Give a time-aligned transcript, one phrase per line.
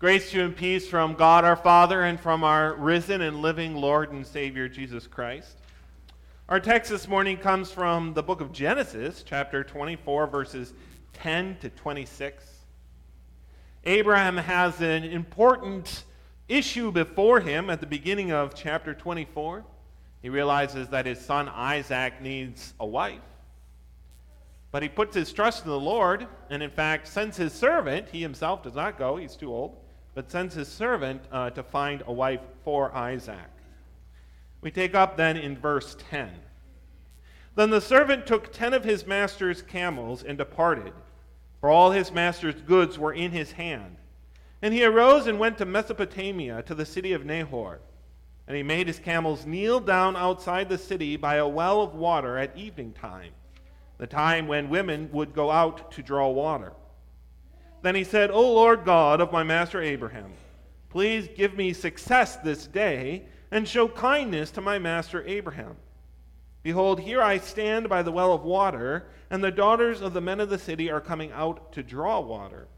[0.00, 3.76] Grace to you and peace from God our Father and from our risen and living
[3.76, 5.58] Lord and Savior Jesus Christ.
[6.48, 10.72] Our text this morning comes from the book of Genesis, chapter 24, verses
[11.12, 12.46] 10 to 26.
[13.84, 16.04] Abraham has an important
[16.48, 19.66] issue before him at the beginning of chapter 24.
[20.22, 23.20] He realizes that his son Isaac needs a wife.
[24.72, 28.22] But he puts his trust in the Lord, and in fact sends his servant, he
[28.22, 29.76] himself does not go, he's too old,
[30.14, 33.50] but sends his servant uh, to find a wife for Isaac.
[34.60, 36.30] We take up then in verse 10.
[37.56, 40.92] Then the servant took ten of his master's camels and departed,
[41.60, 43.96] for all his master's goods were in his hand.
[44.62, 47.80] And he arose and went to Mesopotamia, to the city of Nahor.
[48.46, 52.36] And he made his camels kneel down outside the city by a well of water
[52.36, 53.32] at evening time,
[53.98, 56.72] the time when women would go out to draw water.
[57.82, 60.32] Then he said, O Lord God of my master Abraham,
[60.90, 65.76] please give me success this day and show kindness to my master Abraham.
[66.62, 70.40] Behold, here I stand by the well of water, and the daughters of the men
[70.40, 72.68] of the city are coming out to draw water.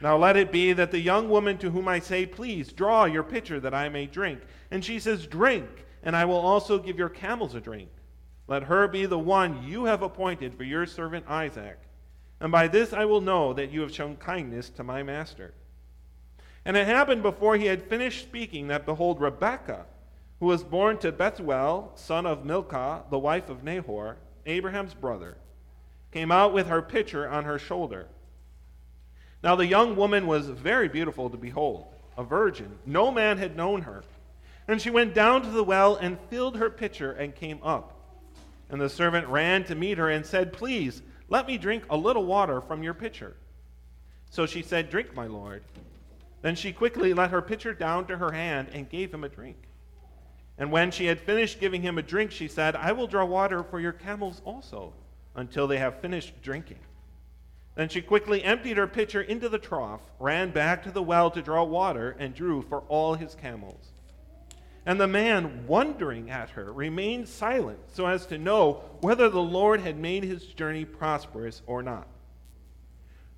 [0.00, 3.24] Now let it be that the young woman to whom I say, Please draw your
[3.24, 4.40] pitcher that I may drink,
[4.70, 5.68] and she says, Drink,
[6.04, 7.88] and I will also give your camels a drink.
[8.46, 11.78] Let her be the one you have appointed for your servant Isaac
[12.44, 15.54] and by this I will know that you have shown kindness to my master.
[16.66, 19.86] And it happened before he had finished speaking that, behold, Rebekah,
[20.40, 25.38] who was born to Bethuel, son of Milcah, the wife of Nahor, Abraham's brother,
[26.12, 28.08] came out with her pitcher on her shoulder.
[29.42, 31.86] Now the young woman was very beautiful to behold,
[32.18, 32.78] a virgin.
[32.84, 34.04] No man had known her.
[34.68, 37.94] And she went down to the well and filled her pitcher and came up.
[38.68, 42.24] And the servant ran to meet her and said, Please, let me drink a little
[42.24, 43.34] water from your pitcher.
[44.30, 45.62] So she said, Drink, my lord.
[46.42, 49.56] Then she quickly let her pitcher down to her hand and gave him a drink.
[50.58, 53.62] And when she had finished giving him a drink, she said, I will draw water
[53.62, 54.92] for your camels also,
[55.34, 56.78] until they have finished drinking.
[57.74, 61.42] Then she quickly emptied her pitcher into the trough, ran back to the well to
[61.42, 63.93] draw water, and drew for all his camels.
[64.86, 69.80] And the man, wondering at her, remained silent so as to know whether the Lord
[69.80, 72.06] had made his journey prosperous or not.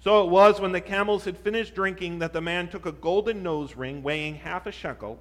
[0.01, 3.43] So it was when the camels had finished drinking that the man took a golden
[3.43, 5.21] nose ring weighing half a shekel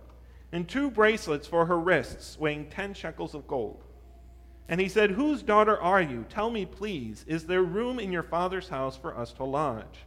[0.51, 3.83] and two bracelets for her wrists weighing ten shekels of gold.
[4.67, 6.25] And he said, Whose daughter are you?
[6.29, 10.05] Tell me, please, is there room in your father's house for us to lodge?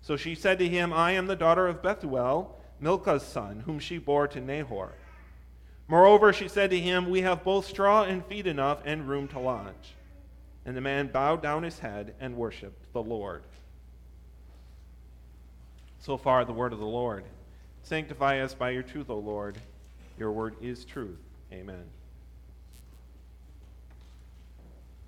[0.00, 3.98] So she said to him, I am the daughter of Bethuel, Milcah's son, whom she
[3.98, 4.94] bore to Nahor.
[5.88, 9.38] Moreover, she said to him, We have both straw and feed enough and room to
[9.38, 9.94] lodge.
[10.64, 13.42] And the man bowed down his head and worshiped the Lord.
[15.98, 17.24] So far, the word of the Lord.
[17.82, 19.58] Sanctify us by your truth, O Lord.
[20.18, 21.18] Your word is truth.
[21.52, 21.84] Amen.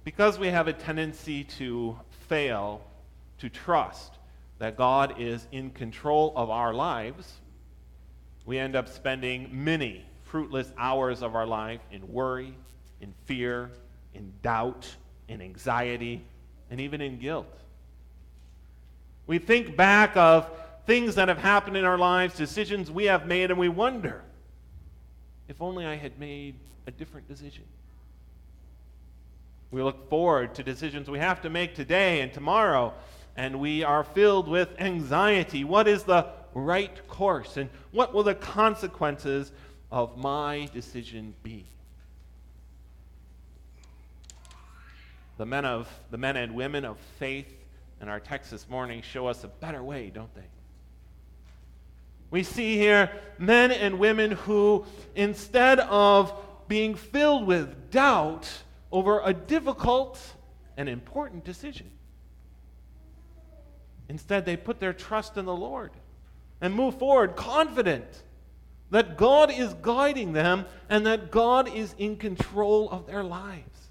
[0.05, 1.99] Because we have a tendency to
[2.29, 2.85] fail
[3.39, 4.13] to trust
[4.59, 7.41] that God is in control of our lives,
[8.45, 12.53] we end up spending many fruitless hours of our life in worry,
[13.01, 13.71] in fear,
[14.15, 14.93] in doubt,
[15.29, 16.25] in anxiety,
[16.73, 17.47] and even in guilt.
[19.29, 20.51] We think back of
[20.87, 24.25] things that have happened in our lives, decisions we have made, and we wonder
[25.47, 26.57] if only I had made
[26.89, 27.63] a different decision.
[29.71, 32.93] We look forward to decisions we have to make today and tomorrow,
[33.37, 35.63] and we are filled with anxiety.
[35.63, 39.53] What is the right course, and what will the consequences
[39.91, 41.67] of my decision be?
[45.37, 47.53] The men, of, the men and women of faith
[48.01, 50.43] in our text this morning show us a better way, don't they?
[52.31, 54.85] We see here men and women who,
[55.15, 56.33] instead of
[56.67, 58.51] being filled with doubt
[58.91, 60.21] over a difficult
[60.77, 61.91] and important decision,
[64.09, 65.93] instead they put their trust in the Lord
[66.61, 68.23] and move forward confident
[68.91, 73.89] that God is guiding them and that God is in control of their lives.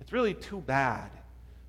[0.00, 1.10] It's really too bad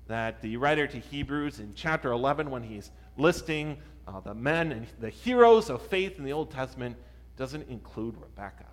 [0.06, 4.86] that the writer to Hebrews in chapter 11, when he's listing uh, the men and
[5.00, 6.96] the heroes of faith in the Old Testament,
[7.36, 8.64] doesn't include Rebecca.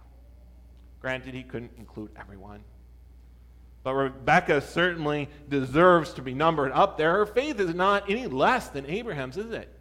[1.01, 2.63] Granted, he couldn't include everyone.
[3.83, 7.12] But Rebecca certainly deserves to be numbered up there.
[7.18, 9.72] Her faith is not any less than Abraham's, is it?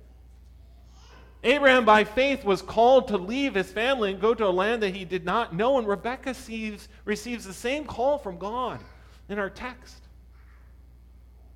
[1.44, 4.94] Abraham, by faith, was called to leave his family and go to a land that
[4.94, 8.80] he did not know, and Rebekah receives, receives the same call from God
[9.28, 9.98] in our text.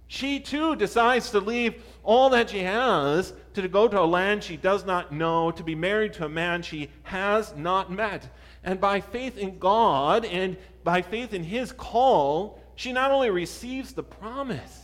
[0.07, 4.59] She too decides to leave all that she has to go to a land she
[4.59, 8.29] does not know, to be married to a man she has not met.
[8.65, 13.93] And by faith in God and by faith in his call, she not only receives
[13.95, 14.81] the promise,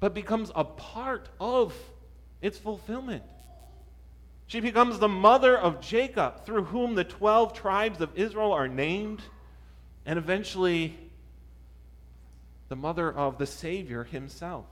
[0.00, 1.74] but becomes a part of
[2.40, 3.22] its fulfillment.
[4.48, 9.20] She becomes the mother of Jacob, through whom the 12 tribes of Israel are named,
[10.06, 10.98] and eventually
[12.70, 14.64] the mother of the Savior himself.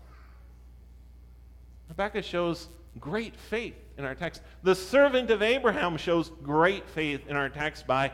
[1.90, 2.69] Rebecca shows
[2.99, 4.40] great faith in our text.
[4.62, 8.12] The servant of Abraham shows great faith in our text by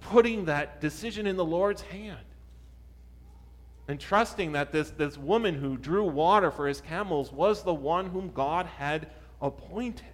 [0.00, 2.18] putting that decision in the Lord's hand
[3.88, 8.06] and trusting that this, this woman who drew water for his camels was the one
[8.06, 9.08] whom God had
[9.42, 10.06] appointed.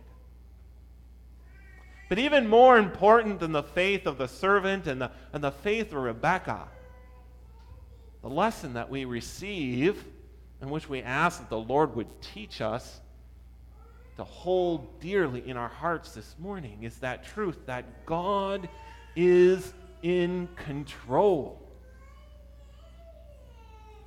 [2.09, 5.93] But even more important than the faith of the servant and the, and the faith
[5.93, 6.69] of Rebekah
[8.27, 10.05] the lesson that we receive,
[10.61, 13.01] and which we ask that the Lord would teach us
[14.17, 18.69] to hold dearly in our hearts this morning, is that truth that God
[19.15, 21.66] is in control.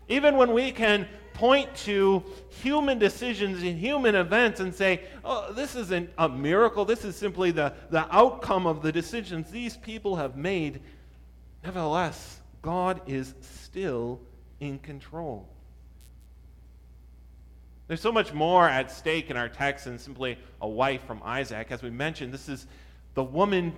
[0.10, 5.76] Even when we can point to human decisions and human events and say, oh, this
[5.76, 10.36] isn't a miracle, this is simply the, the outcome of the decisions these people have
[10.36, 10.82] made,
[11.64, 14.20] nevertheless, God is still
[14.60, 15.48] in control.
[17.88, 21.68] There's so much more at stake in our text than simply a wife from Isaac.
[21.72, 22.68] As we mentioned, this is
[23.14, 23.74] the woman,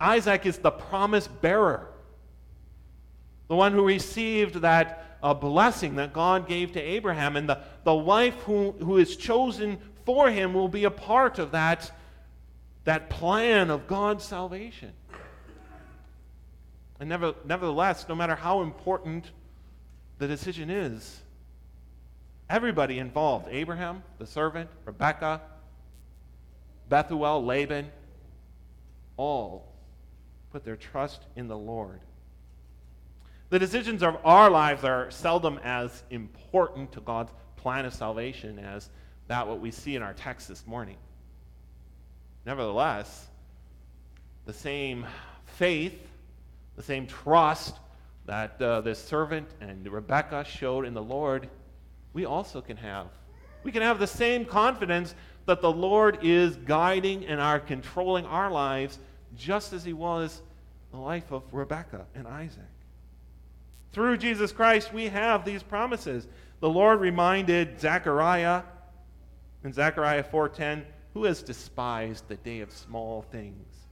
[0.00, 1.88] Isaac is the promise bearer,
[3.48, 7.36] the one who received that uh, blessing that God gave to Abraham.
[7.36, 11.52] And the, the wife who, who is chosen for him will be a part of
[11.52, 11.92] that,
[12.84, 14.92] that plan of God's salvation.
[16.98, 19.30] And never, nevertheless, no matter how important
[20.18, 21.20] the decision is,
[22.48, 25.40] everybody involved Abraham, the servant, Rebekah,
[26.88, 27.90] Bethuel, Laban
[29.16, 29.72] all
[30.52, 32.00] put their trust in the Lord.
[33.52, 38.88] The decisions of our lives are seldom as important to God's plan of salvation as
[39.28, 40.96] that what we see in our text this morning.
[42.46, 43.26] Nevertheless,
[44.46, 45.06] the same
[45.44, 46.08] faith
[46.76, 47.76] the same trust
[48.24, 51.46] that uh, this servant and Rebecca showed in the Lord,
[52.14, 53.08] we also can have.
[53.64, 55.14] We can have the same confidence
[55.44, 58.98] that the Lord is guiding and are controlling our lives
[59.36, 60.40] just as he was
[60.90, 62.64] the life of Rebecca and Isaac.
[63.92, 66.26] Through Jesus Christ, we have these promises.
[66.60, 68.62] The Lord reminded Zechariah
[69.64, 73.86] in Zechariah 4:10, "Who has despised the day of small things?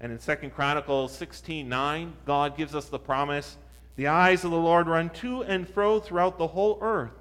[0.00, 3.58] And in 2 Chronicles 16:9, God gives us the promise
[3.96, 7.12] the eyes of the Lord run to and fro throughout the whole earth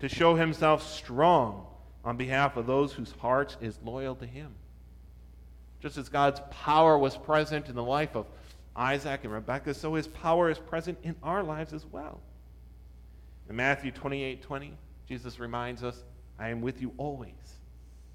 [0.00, 1.66] to show himself strong
[2.04, 4.54] on behalf of those whose heart is loyal to him.
[5.80, 8.26] Just as God's power was present in the life of
[8.76, 12.20] Isaac and Rebekah, so his power is present in our lives as well.
[13.48, 14.76] In Matthew 28 20,
[15.08, 16.04] Jesus reminds us,
[16.38, 17.32] I am with you always,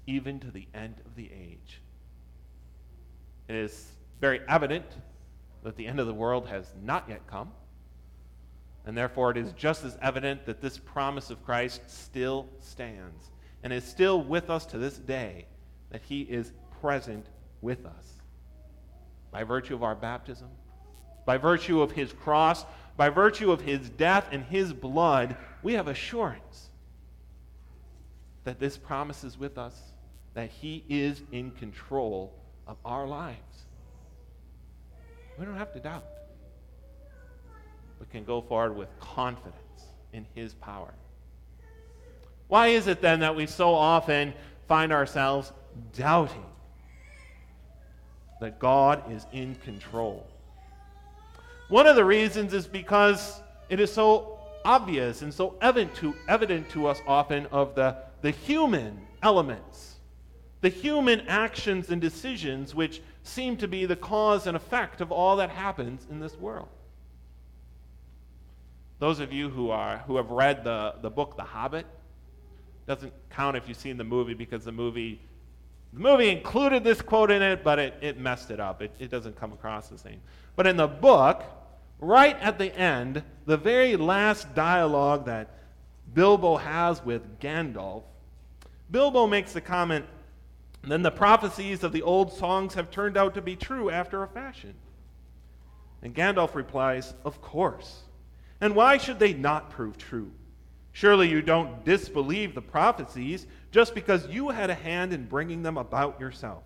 [0.06, 1.80] even to the end of the age.
[3.48, 4.86] It is very evident
[5.64, 7.52] that the end of the world has not yet come.
[8.84, 13.30] And therefore, it is just as evident that this promise of Christ still stands
[13.62, 15.46] and is still with us to this day,
[15.90, 17.26] that he is present
[17.60, 18.21] with us.
[19.32, 20.48] By virtue of our baptism,
[21.26, 22.64] by virtue of his cross,
[22.96, 26.68] by virtue of his death and his blood, we have assurance
[28.44, 29.76] that this promise is with us,
[30.34, 32.32] that he is in control
[32.66, 33.38] of our lives.
[35.38, 36.04] We don't have to doubt.
[38.00, 39.56] We can go forward with confidence
[40.12, 40.92] in His power.
[42.48, 44.34] Why is it then that we so often
[44.68, 45.52] find ourselves
[45.92, 46.44] doubting
[48.42, 50.26] that God is in control?
[51.68, 56.68] One of the reasons is because it is so obvious and so evident to, evident
[56.70, 59.96] to us often of the, the human elements,
[60.60, 65.36] the human actions and decisions which seem to be the cause and effect of all
[65.36, 66.68] that happens in this world.
[68.98, 71.86] Those of you who, are, who have read the, the book The Hobbit,
[72.86, 75.20] doesn't count if you've seen the movie because the movie,
[75.92, 78.80] the movie included this quote in it, but it, it messed it up.
[78.80, 80.20] It, it doesn't come across the same.
[80.56, 81.44] But in the book,
[82.00, 85.50] right at the end, the very last dialogue that
[86.14, 88.04] Bilbo has with Gandalf,
[88.90, 90.04] Bilbo makes the comment,
[90.82, 94.28] then the prophecies of the old songs have turned out to be true after a
[94.28, 94.74] fashion.
[96.02, 98.00] And Gandalf replies, Of course.
[98.60, 100.30] And why should they not prove true?
[100.92, 105.78] Surely you don't disbelieve the prophecies just because you had a hand in bringing them
[105.78, 106.62] about yourself.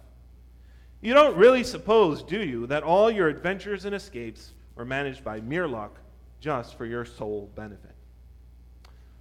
[1.01, 5.41] You don't really suppose, do you, that all your adventures and escapes were managed by
[5.41, 5.99] mere luck
[6.41, 7.95] just for your sole benefit?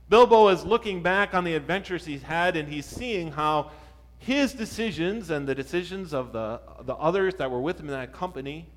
[0.09, 3.71] Bilbo is looking back on the adventures he's had and he's seeing how
[4.17, 8.13] his decisions and the decisions of the, the others that were with him in that
[8.13, 8.67] company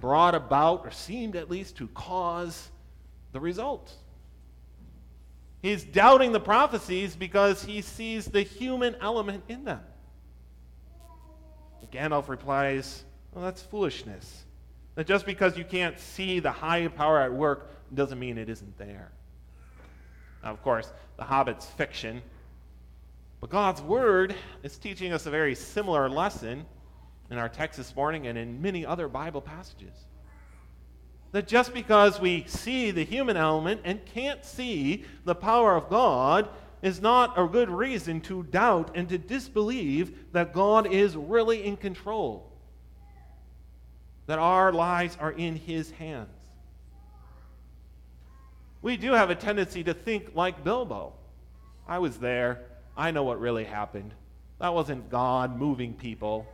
[0.00, 2.70] brought about, or seemed at least to cause,
[3.32, 3.94] the results.
[5.62, 9.80] He's doubting the prophecies because he sees the human element in them.
[11.92, 14.44] Gandalf replies, Well, that's foolishness.
[14.94, 18.76] That just because you can't see the high power at work doesn't mean it isn't
[18.78, 19.10] there.
[20.42, 22.22] Now, of course, The Hobbit's fiction,
[23.40, 26.66] but God's Word is teaching us a very similar lesson
[27.30, 30.06] in our text this morning and in many other Bible passages.
[31.32, 36.48] That just because we see the human element and can't see the power of God
[36.80, 41.76] is not a good reason to doubt and to disbelieve that God is really in
[41.76, 42.50] control,
[44.26, 46.28] that our lives are in His hands.
[48.80, 51.12] We do have a tendency to think like Bilbo.
[51.86, 52.60] I was there.
[52.96, 54.14] I know what really happened.
[54.60, 56.46] That wasn't God moving people,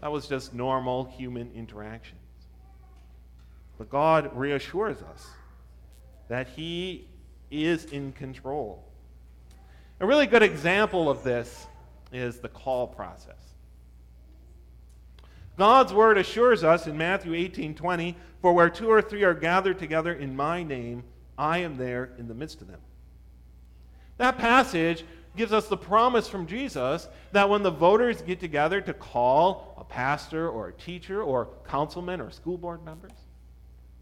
[0.00, 2.16] that was just normal human interaction.
[3.80, 5.26] But God reassures us
[6.28, 7.08] that He
[7.50, 8.84] is in control.
[10.00, 11.66] A really good example of this
[12.12, 13.54] is the call process.
[15.56, 19.78] God's word assures us in Matthew 18 20, for where two or three are gathered
[19.78, 21.02] together in my name,
[21.38, 22.80] I am there in the midst of them.
[24.18, 25.06] That passage
[25.38, 29.84] gives us the promise from Jesus that when the voters get together to call a
[29.84, 33.12] pastor or a teacher or councilman or school board members,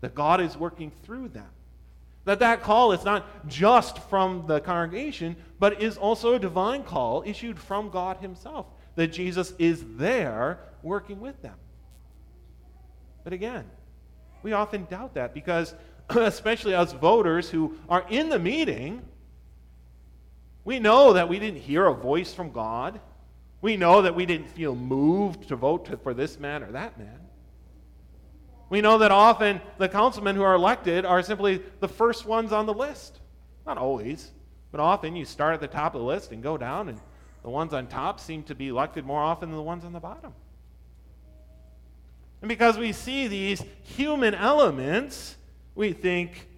[0.01, 1.49] that God is working through them.
[2.25, 7.23] That that call is not just from the congregation, but is also a divine call
[7.25, 8.67] issued from God himself.
[8.97, 11.55] That Jesus is there working with them.
[13.25, 13.65] But again,
[14.43, 15.75] we often doubt that because,
[16.11, 19.03] especially us voters who are in the meeting,
[20.65, 23.01] we know that we didn't hear a voice from God.
[23.61, 27.21] We know that we didn't feel moved to vote for this man or that man.
[28.71, 32.67] We know that often the councilmen who are elected are simply the first ones on
[32.67, 33.19] the list.
[33.67, 34.31] Not always,
[34.71, 37.01] but often you start at the top of the list and go down, and
[37.43, 40.01] the ones on top seem to be elected more often than the ones on the
[40.01, 40.35] bottom.
[42.41, 45.37] And because we see these human elements,
[45.75, 46.49] we think,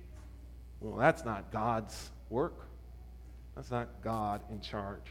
[0.81, 2.55] well, that's not God's work.
[3.55, 5.07] That's not God in charge.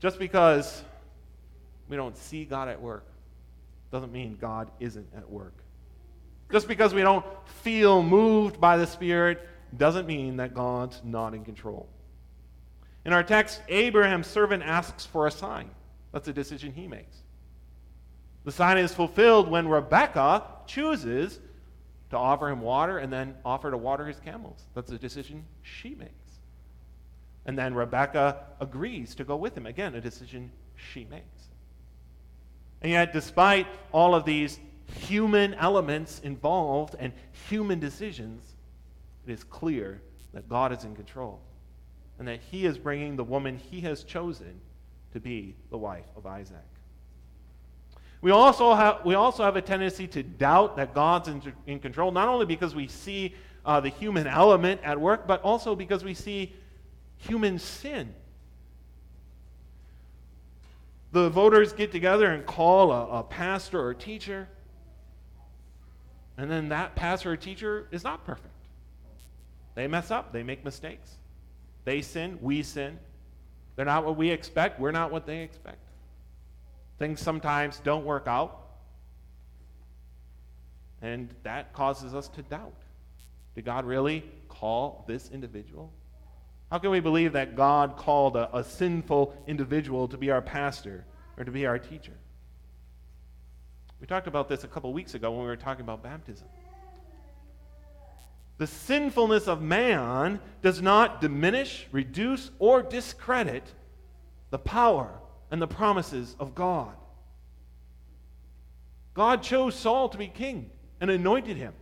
[0.00, 0.82] Just because
[1.88, 3.04] we don't see God at work
[3.90, 5.54] doesn't mean God isn't at work.
[6.50, 11.44] Just because we don't feel moved by the Spirit doesn't mean that God's not in
[11.44, 11.88] control.
[13.04, 15.70] In our text, Abraham's servant asks for a sign.
[16.12, 17.16] That's a decision he makes.
[18.44, 21.40] The sign is fulfilled when Rebekah chooses
[22.10, 24.62] to offer him water and then offer to water his camels.
[24.74, 26.12] That's a decision she makes.
[27.44, 29.66] And then Rebekah agrees to go with him.
[29.66, 31.35] Again, a decision she makes.
[32.82, 34.60] And yet, despite all of these
[35.00, 37.12] human elements involved and
[37.48, 38.42] human decisions,
[39.26, 40.00] it is clear
[40.32, 41.40] that God is in control
[42.18, 44.60] and that He is bringing the woman He has chosen
[45.12, 46.56] to be the wife of Isaac.
[48.20, 52.12] We also have, we also have a tendency to doubt that God's in, in control,
[52.12, 56.14] not only because we see uh, the human element at work, but also because we
[56.14, 56.54] see
[57.18, 58.14] human sin
[61.16, 64.46] the voters get together and call a, a pastor or teacher,
[66.36, 68.52] and then that pastor or teacher is not perfect.
[69.74, 71.16] They mess up, they make mistakes.
[71.86, 72.98] They sin, we sin.
[73.76, 75.78] They're not what we expect, we're not what they expect.
[76.98, 78.66] Things sometimes don't work out,
[81.00, 82.82] and that causes us to doubt.
[83.54, 85.90] Did God really call this individual?
[86.70, 91.04] How can we believe that God called a, a sinful individual to be our pastor
[91.36, 92.16] or to be our teacher?
[94.00, 96.48] We talked about this a couple weeks ago when we were talking about baptism.
[98.58, 103.64] The sinfulness of man does not diminish, reduce, or discredit
[104.50, 105.10] the power
[105.50, 106.94] and the promises of God.
[109.14, 110.70] God chose Saul to be king
[111.00, 111.74] and anointed him.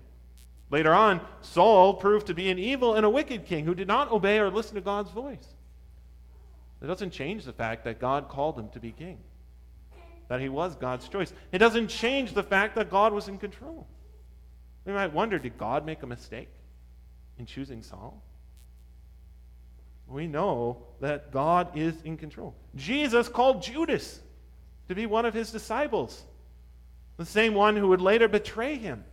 [0.71, 4.11] Later on, Saul proved to be an evil and a wicked king who did not
[4.11, 5.47] obey or listen to God's voice.
[6.83, 9.19] It doesn't change the fact that God called him to be king,
[10.29, 11.33] that he was God's choice.
[11.53, 13.87] It doesn't change the fact that God was in control.
[14.85, 16.49] We might wonder did God make a mistake?
[17.39, 18.23] in choosing Saul?
[20.07, 22.55] We know that God is in control.
[22.77, 24.21] Jesus called Judas
[24.89, 26.23] to be one of his disciples,
[27.17, 29.05] the same one who would later betray him.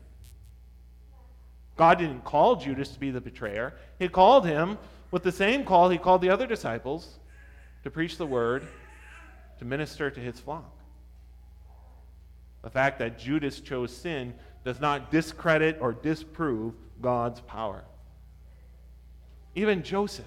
[1.81, 4.77] God didn't call Judas to be the betrayer, He called him
[5.09, 7.17] with the same call He called the other disciples
[7.81, 8.67] to preach the word,
[9.57, 10.77] to minister to His flock.
[12.61, 17.83] The fact that Judas chose sin does not discredit or disprove God's power.
[19.55, 20.25] Even Joseph,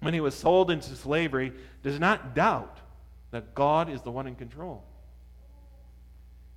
[0.00, 1.52] when he was sold into slavery,
[1.82, 2.78] does not doubt
[3.32, 4.82] that God is the one in control.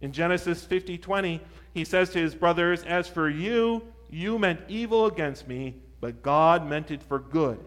[0.04, 1.40] In Genesis 50 20,
[1.74, 6.68] he says to his brothers, As for you, you meant evil against me, but God
[6.68, 7.58] meant it for good,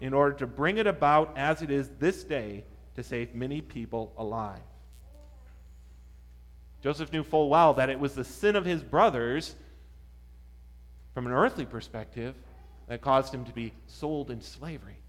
[0.00, 2.62] in order to bring it about as it is this day
[2.94, 4.60] to save many people alive.
[6.80, 9.56] Joseph knew full well that it was the sin of his brothers,
[11.12, 12.36] from an earthly perspective,
[12.86, 15.02] that caused him to be sold in slavery.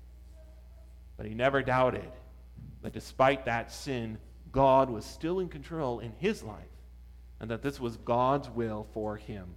[1.16, 2.12] But he never doubted
[2.82, 4.18] that despite that sin,
[4.52, 6.71] God was still in control in his life
[7.42, 9.56] and that this was God's will for him.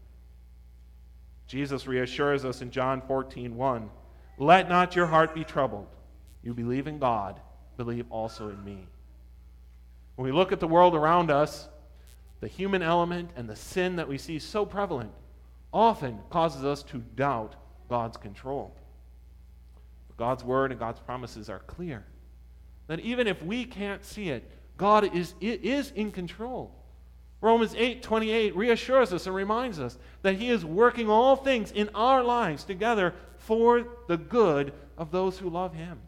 [1.47, 3.91] Jesus reassures us in John 14, 1,
[4.39, 5.87] Let not your heart be troubled.
[6.43, 7.39] You believe in God,
[7.77, 8.87] believe also in me.
[10.17, 11.69] When we look at the world around us,
[12.41, 15.13] the human element and the sin that we see so prevalent
[15.71, 17.55] often causes us to doubt
[17.91, 18.75] God's control.
[20.09, 22.05] But God's word and God's promises are clear
[22.87, 26.75] that even if we can't see it, God is, is in control.
[27.45, 31.91] Romans 8 28 reassures us and reminds us that He is working all things in
[31.95, 36.01] our lives together for the good of those who love Him.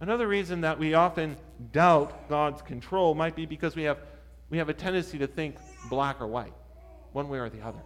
[0.00, 1.36] Another reason that we often
[1.70, 3.98] doubt God's control might be because we have,
[4.50, 5.54] we have a tendency to think
[5.88, 6.52] black or white,
[7.12, 7.82] one way or the other.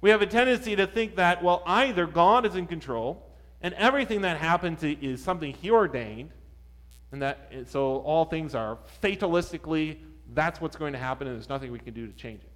[0.00, 3.28] We have a tendency to think that, well, either God is in control
[3.60, 6.30] and everything that happens is something He ordained,
[7.12, 9.98] and that, so all things are fatalistically,
[10.34, 12.50] that's what's going to happen, and there's nothing we can do to change it.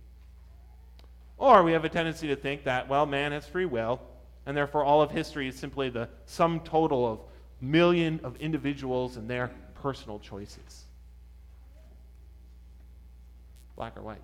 [1.39, 4.01] Or we have a tendency to think that, well, man has free will,
[4.47, 7.21] and therefore all of history is simply the sum total of
[7.61, 10.85] million of individuals and their personal choices.
[13.77, 14.23] Black or white.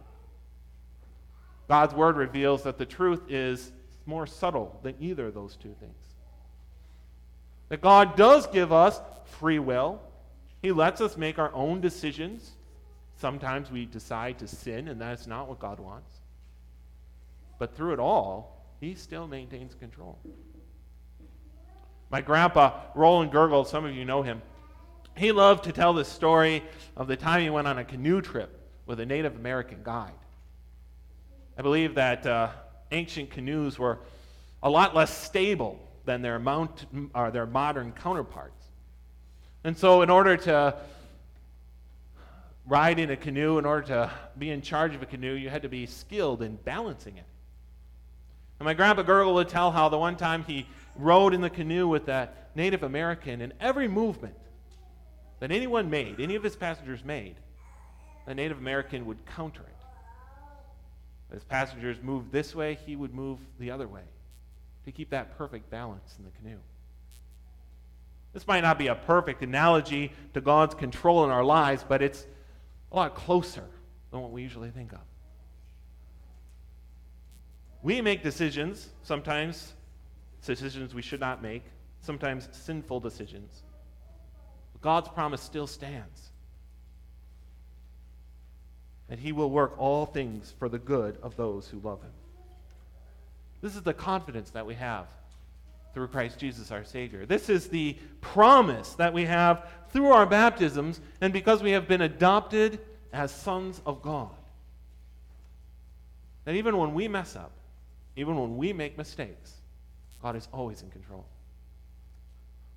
[1.68, 3.72] God's word reveals that the truth is
[4.06, 5.94] more subtle than either of those two things.
[7.68, 10.00] That God does give us free will,
[10.62, 12.52] he lets us make our own decisions.
[13.16, 16.12] Sometimes we decide to sin, and that's not what God wants.
[17.58, 20.18] But through it all, He still maintains control.
[22.10, 24.40] My grandpa, Roland Gurgle, some of you know him,
[25.16, 26.62] he loved to tell the story
[26.96, 30.12] of the time he went on a canoe trip with a Native American guide.
[31.58, 32.50] I believe that uh,
[32.92, 33.98] ancient canoes were
[34.62, 38.57] a lot less stable than their, mount, or their modern counterparts.
[39.64, 40.76] And so, in order to
[42.66, 45.62] ride in a canoe, in order to be in charge of a canoe, you had
[45.62, 47.24] to be skilled in balancing it.
[48.58, 50.66] And my grandpa Gurgle would tell how the one time he
[50.96, 54.34] rode in the canoe with that Native American, and every movement
[55.40, 57.36] that anyone made, any of his passengers made,
[58.26, 61.36] the Native American would counter it.
[61.36, 64.02] As passengers moved this way, he would move the other way
[64.84, 66.58] to keep that perfect balance in the canoe.
[68.32, 72.26] This might not be a perfect analogy to God's control in our lives, but it's
[72.92, 73.64] a lot closer
[74.10, 75.00] than what we usually think of.
[77.82, 79.72] We make decisions, sometimes
[80.44, 81.64] decisions we should not make,
[82.00, 83.62] sometimes sinful decisions.
[84.72, 86.30] But God's promise still stands
[89.08, 92.12] that He will work all things for the good of those who love Him.
[93.60, 95.06] This is the confidence that we have
[95.98, 97.26] through Christ Jesus our Savior.
[97.26, 102.02] This is the promise that we have through our baptisms and because we have been
[102.02, 102.78] adopted
[103.12, 104.30] as sons of God.
[106.44, 107.50] That even when we mess up,
[108.14, 109.54] even when we make mistakes,
[110.22, 111.26] God is always in control.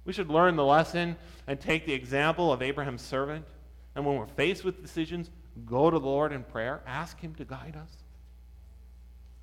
[0.04, 3.46] We should learn the lesson and take the example of Abraham's servant.
[3.94, 5.30] And when we're faced with decisions,
[5.68, 7.92] go to the Lord in prayer, ask Him to guide us.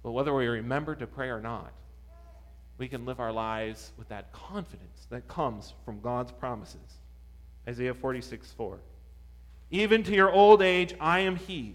[0.03, 1.73] But whether we remember to pray or not,
[2.79, 7.01] we can live our lives with that confidence that comes from God's promises.
[7.69, 8.79] Isaiah 46 4.
[9.71, 11.75] Even to your old age, I am He,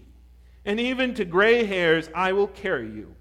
[0.64, 3.14] and even to gray hairs, I will carry you.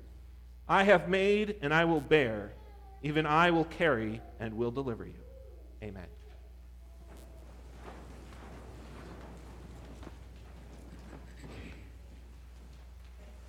[0.67, 2.53] I have made, and I will bear.
[3.03, 5.13] Even I will carry and will deliver you.
[5.83, 6.07] Amen.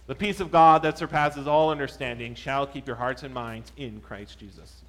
[0.07, 4.01] The peace of God that surpasses all understanding shall keep your hearts and minds in
[4.01, 4.84] Christ Jesus.